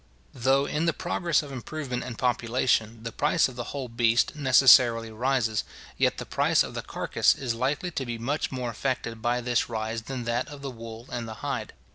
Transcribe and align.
Though, 0.33 0.65
in 0.65 0.87
the 0.87 0.93
progress 0.97 1.43
of 1.43 1.51
improvement 1.51 2.03
and 2.03 2.17
population, 2.17 3.03
the 3.03 3.11
price 3.11 3.47
of 3.47 3.55
the 3.55 3.65
whole 3.65 3.87
beast 3.87 4.35
necessarily 4.35 5.11
rises, 5.11 5.63
yet 5.95 6.17
the 6.17 6.25
price 6.25 6.63
of 6.63 6.73
the 6.73 6.81
carcase 6.81 7.35
is 7.35 7.53
likely 7.53 7.91
to 7.91 8.05
be 8.07 8.17
much 8.17 8.51
more 8.51 8.71
affected 8.71 9.21
by 9.21 9.41
this 9.41 9.69
rise 9.69 10.01
than 10.01 10.23
that 10.23 10.47
of 10.47 10.63
the 10.63 10.71
wool 10.71 11.05
and 11.11 11.27
the 11.27 11.35
hide. 11.45 11.73